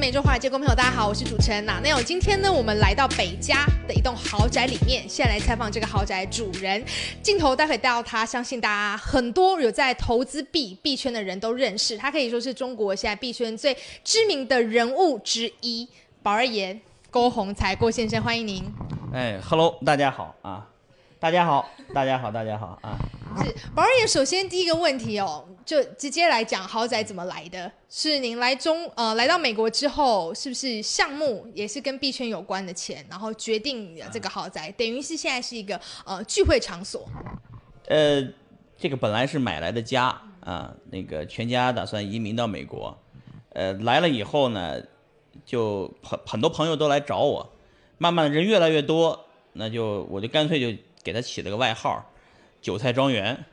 [0.00, 1.78] 美洲华尔街观众朋友，大家好，我是主持人娜。
[1.80, 6.82] 那有今天呢，我们来到北家的一栋豪宅里面，现在来采访这个豪宅主人。
[7.22, 15.86] 镜头待会带到他，相信大家很多有在投资币币圈的人都认识，他可以说是中国现在币圈最知名的人物之一。
[16.22, 16.80] 宝儿爷
[17.10, 18.64] 郭宏才郭先生，欢迎您。
[19.12, 20.66] 哎，Hello，大家好啊，
[21.20, 22.98] 大家好，大家好，大家好啊。
[23.44, 27.70] 是宝儿爷，首先第一个问题哦，就直接来讲豪宅怎么来的？
[27.90, 37.06] 是您来中呃来到美国之后，是不是项目也是跟币圈有关的钱，然后决定这个豪宅，等于是现在是一个呃聚会场所。
[37.88, 38.26] 呃，
[38.78, 40.06] 这个本来是买来的家
[40.40, 42.96] 啊，那个全家打算移民到美国，
[43.50, 44.82] 呃，来了以后呢，
[45.44, 47.52] 就很很多朋友都来找我，
[47.98, 52.12] 慢慢的人越来越多，那就我就干脆就给他起了个外号。
[52.62, 53.46] 韭菜庄园，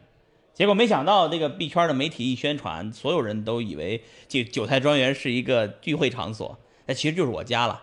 [0.53, 7.81] 结果没想到这个币圈的媒体一宣传，所有人都以为这韭菜庄园是一个聚会场所，那其实就是我家了。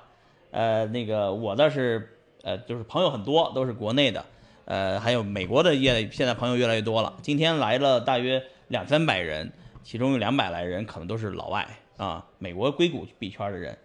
[0.50, 4.22] 呃，那个我倒是呃，就是朋友很多，都是国内的，
[4.66, 7.16] 呃，还有美国的越现在朋友越来越多了。
[7.22, 9.50] 今天来了大约两三百人，
[9.82, 13.78] 其中有两百来人可能都是老外啊，美国硅谷币圈的人。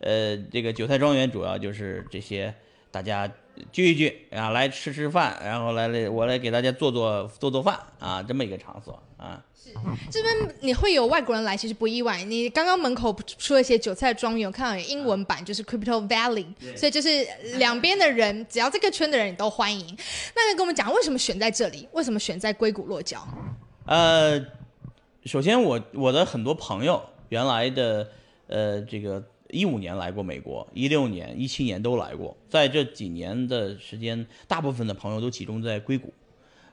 [0.00, 2.52] 呃，这个韭菜庄园主要就是这些
[2.90, 3.30] 大家。
[3.72, 9.42] 聚一聚啊，来吃吃饭，然后来来我来给大家做做做做饭啊，这么一个场所啊。
[9.62, 9.70] 是
[10.10, 12.24] 这边你会有外国人来，其实不意外。
[12.24, 17.26] 你刚刚门口出了一些韭菜庄园，看到有英文版就是 Crypto Valley，所以就是
[17.58, 19.86] 两边的人，只要这个圈的人你都欢迎。
[20.34, 21.86] 那你跟我们讲，为什么选在这里？
[21.92, 23.28] 为什么选在硅谷落脚？
[23.86, 24.40] 呃，
[25.26, 28.08] 首先我我的很多朋友原来的
[28.46, 29.22] 呃这个。
[29.52, 32.36] 一五年来过美国，一六年、一七年都来过。
[32.48, 36.12] 在这几年的时间，大部分的朋友都集中在硅谷，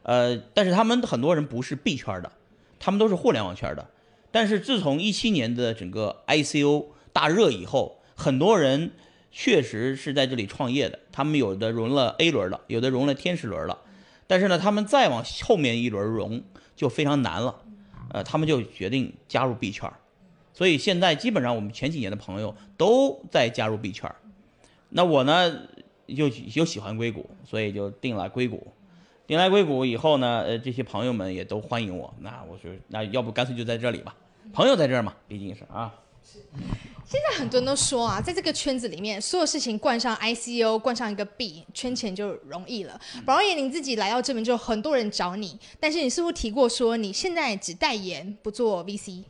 [0.04, 2.32] 呃，但是他们很多人不是币圈的，
[2.80, 3.88] 他们都是互联网圈的。
[4.32, 8.92] 但是自从一七年的整个 ICO 大热以后，很多人
[9.32, 11.00] 确实是在这里创业的。
[11.12, 13.80] 他们有的融了 A 轮了，有的融了天使轮了，
[14.28, 16.44] 但是呢，他们再往后面一轮融
[16.76, 17.62] 就非常难了，
[18.12, 19.92] 呃，他们就决定加入币圈。
[20.58, 24.12] 所以现在基本上我们前几年的朋友都在加入币圈
[24.90, 25.56] 那我呢
[26.08, 28.66] 又又喜欢硅谷，所以就定了硅谷。
[29.28, 32.12] 定来硅谷以后呢，呃，这些朋友们也都欢迎我。
[32.22, 34.16] 那我说，那要不干脆就在这里吧，
[34.52, 35.94] 朋友在这儿嘛，毕竟是啊。
[37.06, 43.00] 现在很多人都说啊，在这个圈子里面，所有事情冠上 ICO，冠上一个币，圈钱就容易了。
[43.26, 49.24] 宝爷，您自己来到这边就很多人找你，但是你似乎提过说你现在只代言，不做 VC。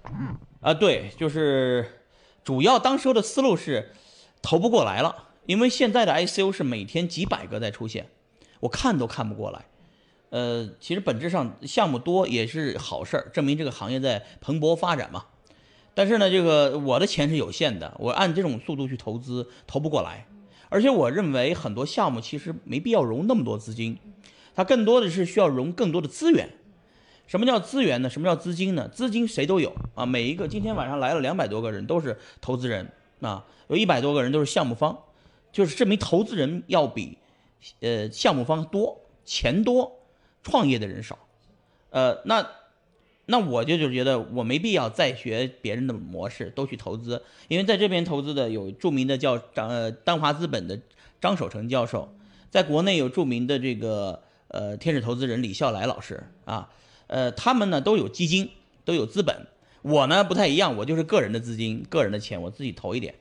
[0.68, 2.04] 啊，对，就是
[2.44, 3.94] 主要当时候的思路是
[4.42, 8.10] 投不过来了，因为现在的 ICO 是每天几百个在出现，
[8.60, 9.64] 我看都看不过来。
[10.30, 15.28] 呃，其实本质上项目多也是好事儿，证明这个行业在蓬勃发展嘛。
[15.94, 20.28] 但是呢，这个我的钱是有限的，我按这种速度去投资投不过来，
[20.68, 23.98] 而且我认为很多项目其实没必要融那么多资金，
[24.54, 26.50] 它更多的是需要融更多的资源。
[27.28, 28.10] 什么叫资源呢？
[28.10, 28.88] 什么叫资金呢？
[28.88, 32.90] 资金谁都有啊，每一个今天晚上来了两百多个人都是投资人
[33.20, 34.98] 啊，有一百多个人都是项目方，
[35.52, 37.18] 就是证明投资人要比
[37.82, 40.00] 呃项目方多，钱多，
[40.42, 41.20] 创业的人少，
[41.90, 42.48] 呃，那
[43.26, 50.80] 那我就就觉得我没必要再学别人的模式，都去投资，因为在这边投资的有著名的叫张呃丹华资本的
[51.20, 52.16] 张守成教授，
[52.50, 56.70] 在国内有著名的这个呃天使投资人李笑来老师啊。
[57.08, 58.52] 呃，他们呢都有基金，
[58.86, 59.48] 都有资本。
[59.82, 63.16] 我呢不太一样，我就是个人的资金，个人的钱，我自己投一点。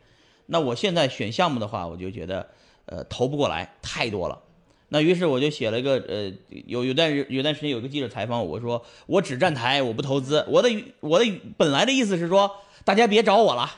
[0.47, 2.49] 那我现在选项目的话，我就觉得，
[2.87, 4.41] 呃，投不过来，太多了。
[4.89, 6.33] 那于是我就写了一个，呃，
[6.67, 10.45] 有有段有段时间有个记者采访我，我说我只站台，我不投资。
[10.49, 10.69] 我的
[11.01, 12.51] 我的本来的意思是说，
[12.85, 13.71] 大家别找我了，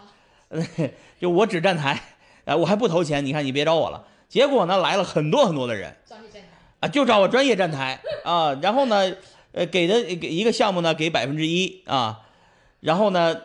[1.20, 2.02] 就我只站台，
[2.44, 3.24] 啊，我还不投钱。
[3.26, 4.06] 你看你别找我了。
[4.28, 5.96] 结果呢来了很多很多的人，
[6.80, 9.14] 啊，就找我专业站台啊，然后呢。
[9.52, 12.20] 呃，给的给一个项目呢，给百分之一啊，
[12.80, 13.40] 然后呢，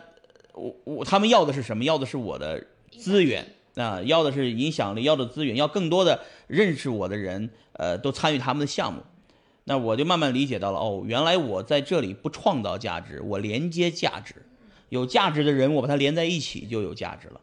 [0.52, 1.82] 我我他们要的是什么？
[1.82, 2.66] 要的是我的
[2.96, 9.02] 资源啊，要的是影响力，要的资源，要更多的认识我的人，呃，都参与他们的项目。
[9.64, 14.34] 那我就慢慢理解到了，哦，原来我在这里不创造价值，我连接价值，
[14.90, 17.40] 有价值的人，我把它连在一起就有价值了。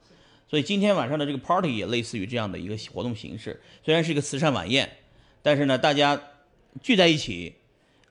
[0.48, 4.98] 所以今天晚上的这个 party 也类似于这样的一个活动形式，虽然是一个慈善晚宴，
[5.42, 6.22] 但是呢，大家
[6.84, 7.56] 聚在一起。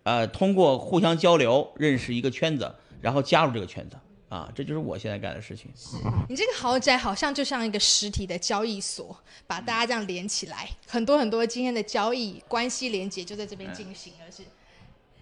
[0.02, 3.96] 呃，通过互相交流认识一个圈子，然后加入这个圈子
[4.28, 5.70] 啊，这就是我现在干的事情。
[6.28, 9.16] 你这个豪宅好像就像一个实体的交易所，
[9.46, 14.42] 把大家这样连起来，很多很多今天的交易关系连接就在这边进行，而是。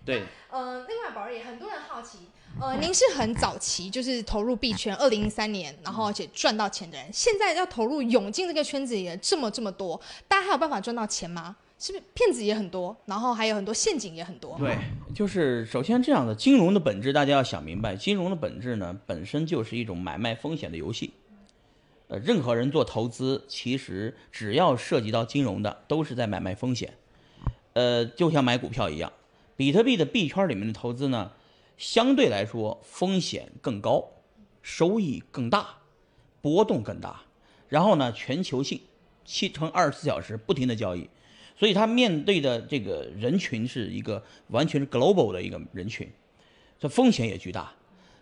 [0.05, 0.23] 对。
[0.51, 2.19] 呃，另外宝儿也很多人好奇，
[2.61, 11.57] 呃，您是很早期就是投入币圈，二零一三年，然后而且赚到钱的人，现在要投入涌进这个圈子里的这么这么多，大家还有办法赚到钱吗？
[11.79, 14.57] 是不是骗子也很多，然后还有很多陷阱也很多？
[14.59, 14.77] 对，
[15.15, 21.13] 就是首先这样的金融的本质，大家要想明白，金融的本质呢，本身就是一种买卖风险的游戏。
[22.09, 26.95] 呃，任何人做投资，其实只要涉及到金融的，都是在买卖风险。
[27.75, 29.13] 呃，就像买股票一样，
[29.57, 31.31] 比特币的币圈里面的投资呢，
[31.77, 34.05] 相对来说风险更高，
[34.63, 35.77] 收益更大，
[36.41, 37.23] 波动更大。
[37.69, 38.81] 然后呢，全球性，
[39.25, 41.09] 七乘二十四小时不停的交易。
[41.59, 46.09] 所以他面对的这个人群是一个完全是 global 的一个人群，
[46.79, 47.73] 这风险也巨大。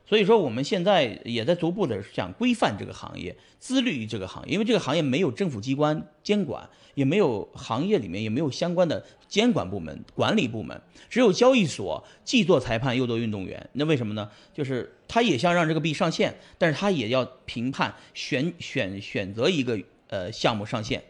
[0.09, 10.81] 所以说我们现在也在逐步的想规范这个行业，自律于这个行业，因为这个行业没有政府机关监管，也没有行业里面也没有相关的监管部门、管理部门，
[11.11, 13.69] 只有交易所既做裁判又做运动员。
[13.73, 14.31] 那为什么呢？
[14.55, 21.03] 就是他也想让这个币上线，但是他也要评判选选选择一个呃项目上线。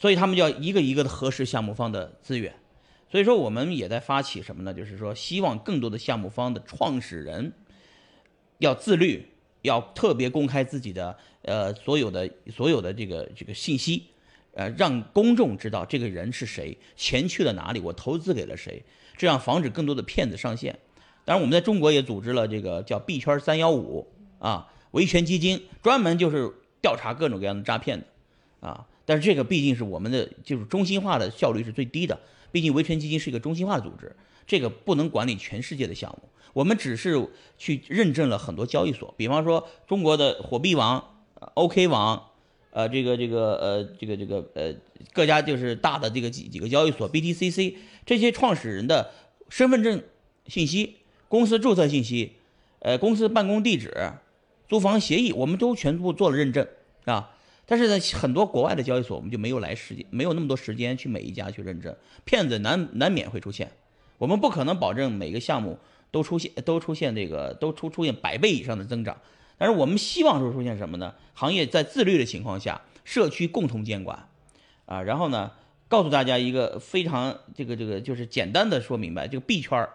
[0.00, 2.54] 所以他们就要一个一个的核实项目方的资源，
[3.12, 4.72] 所以说我们也在发起什么呢？
[4.72, 7.52] 就是说希望更多的项目方的创始人
[8.56, 9.28] 要自律，
[9.60, 14.06] 要特别公开自己的呃所有的所有的这个这个信息，
[14.54, 18.82] 呃让公众知道这个人是谁，钱去了哪里，我投资给了谁，
[19.18, 20.78] 这样防止更多的骗子上线。
[21.26, 26.50] 当然我们在中国也组织了这个叫币圈三幺五啊维权基金，专门就是
[26.80, 28.86] 调查各种各样的诈骗的啊。
[29.04, 32.18] 但是这个毕竟是我们的，就是中心化的效率是最低的。
[32.52, 34.14] 毕竟维权基金是一个中心化的组织，
[34.46, 36.28] 这个不能管理全世界的项目。
[36.52, 41.22] 我们只是去认证了很多交易所，比方说中国的火币网、
[41.54, 42.30] OK 网，
[42.70, 44.74] 呃，这个这个呃这个这个呃
[45.12, 47.74] 各家就是大的这个几几个交易所，BTCC
[48.04, 49.12] 这些创始人的
[49.48, 50.02] 身份证
[50.48, 50.96] 信息、
[51.28, 52.32] 公司注册信息、
[52.80, 54.14] 呃公司办公地址、
[54.68, 56.66] 租房协议，我们都全部做了认证
[57.04, 57.30] 啊。
[57.70, 61.94] 但是呢，很多国外的交易所我们就没有来时间，没有那么多时间去每一家去认证，
[62.24, 63.70] 骗子难难免会出现。
[64.18, 65.78] 我们不可能保证每个项目
[66.10, 69.16] 都出现都出现这个都出出现百倍以上的增长。
[69.56, 71.14] 但是我们希望说出现什么呢？
[71.32, 74.28] 行业在自律的情况下，社区共同监管，
[74.86, 75.52] 啊，然后呢，
[75.86, 79.88] 告诉大家一个非常这个这个就是简单的说明白，这个币圈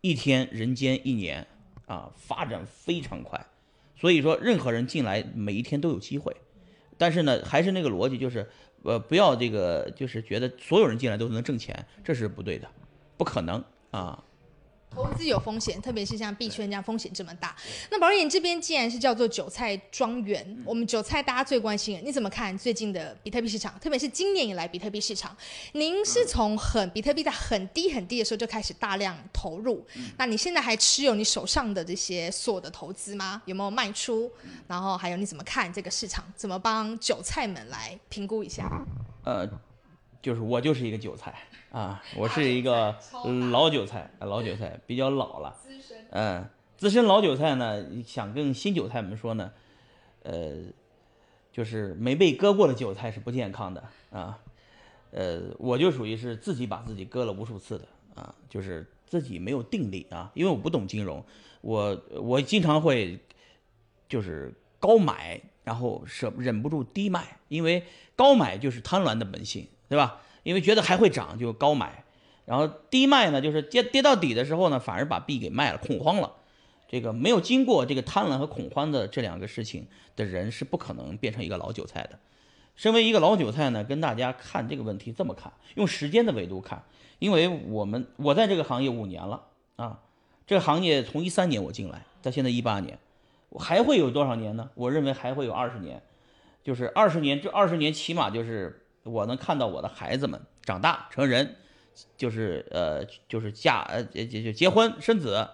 [0.00, 1.46] 一天人间一年
[1.86, 3.46] 啊，发展非常快，
[3.94, 6.34] 所以说任何人进来每一天都有机会。
[7.00, 8.46] 但是呢，还是那个逻辑，就是
[8.82, 12.68] 呃，不要这个，就是觉得所有人进来都能挣钱，这是不对的，
[13.16, 14.22] 不可能啊。
[14.90, 17.54] 投资有风险，特别是像币圈这样风险这么大。
[17.90, 23.78] 那宝瑞，你这边既然是叫做韭菜庄园，我们韭菜大家最关心，你怎么看最近的比特币市场？
[23.78, 25.34] 特别是今年以来比特币市场，
[25.72, 29.86] 您是从很比特币在很低很低的时候就开始大量投入，
[30.18, 33.40] 那你现在还持有你手上的这些所有的投资吗？
[33.46, 34.30] 有没有卖出？
[34.66, 36.24] 然后还有你怎么看这个市场？
[36.34, 38.68] 怎么帮韭菜们来评估一下？
[39.24, 39.48] 呃，
[40.22, 41.34] 就是我就是一个韭菜。
[41.70, 42.98] 啊，我是一个
[43.52, 45.56] 老韭菜，老韭菜比较老了，
[46.10, 46.44] 嗯，
[46.76, 49.52] 资深老韭菜呢，想跟新韭菜们说呢，
[50.24, 50.64] 呃，
[51.52, 54.40] 就是没被割过的韭菜是不健康的啊，
[55.12, 57.86] 呃，我就属于是自己把自己割了无数次的
[58.20, 61.24] 啊，就是自己没有定力啊，因为我不懂金融，
[61.60, 63.20] 我我经常会
[64.08, 67.84] 就是高买，然后舍忍不住低卖，因为
[68.16, 70.22] 高买就是贪婪的本性，对吧？
[70.44, 72.04] 因为觉得还会涨就高买，
[72.46, 76.32] 然后低卖呢，就是跌跌到底的时候呢，反而把币给卖了，恐慌了。
[76.88, 82.20] 这个没有经过这个贪婪和恐慌的这两个事情的人是不可能变成一个老韭菜的。
[82.76, 86.84] 身为一个老韭菜呢，跟大家看这个问题这么看，用时间的维度看，
[87.18, 89.42] 因为我们我在这个行业五年了
[89.74, 89.98] 啊，
[90.46, 92.98] 这个行业从一三年我进来到现在一八年，
[93.58, 94.70] 还会有多少年呢？
[94.76, 96.00] 我认为还会有二十年，
[96.62, 98.79] 就是二十年，这二十年起码就是。
[99.02, 101.56] 我能看到我的孩子们长大成人，
[102.16, 105.48] 就是呃，就是嫁呃，就就结婚生子。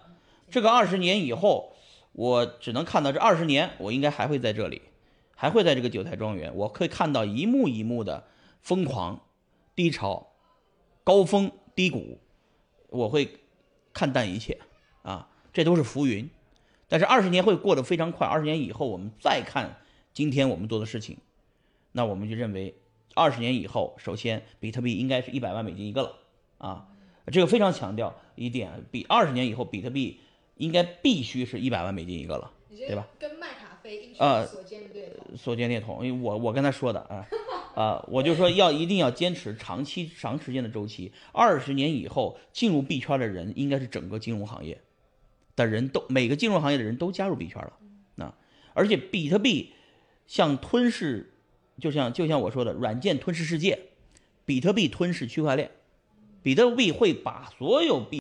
[0.50, 1.74] 这个二十年以后，
[2.12, 4.82] 我只能看到这二十年，我应该还会在这里，
[5.36, 6.54] 还会在这个九台庄园。
[6.56, 8.24] 我可以看到一幕一幕的
[8.60, 9.22] 疯狂、
[9.76, 10.32] 低潮、
[11.04, 12.18] 高峰、低谷，
[12.88, 13.38] 我会
[13.92, 14.58] 看淡一切
[15.02, 16.28] 啊，这都是浮云。
[16.88, 18.26] 但是二十年会过得非常快。
[18.26, 19.78] 二十年以后，我们再看
[20.12, 21.18] 今天我们做的事情，
[21.92, 22.74] 那我们就认为。
[23.16, 26.18] 二十年以后，首先比特币应该是一百万美金一个了
[26.58, 26.86] 啊，
[27.32, 30.20] 这个非常强调一点，比二十年以后比特币
[30.56, 33.08] 应该必须是一百万美金一个了，对吧？
[33.18, 37.26] 跟麦卡菲呃所见略同，所见略同，因为我我跟他说的啊
[37.74, 44.78] 啊，我就说要一定要坚持长期长时间的周期，二十年以后进入币圈的人应该是整个金融行业，
[45.56, 48.34] 的人都每个金融行业的人都加入币圈了啊，
[48.74, 49.72] 而且比特币
[50.26, 51.32] 像吞噬，
[51.80, 53.78] 就像就像我说的，软件吞噬世界，
[54.44, 55.70] 比特币吞噬区块链，
[56.42, 58.14] 比特币会把所有币。